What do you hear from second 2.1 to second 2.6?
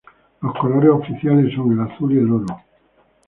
y el oro.